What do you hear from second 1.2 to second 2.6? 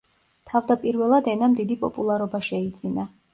ენამ დიდი პოპულარობა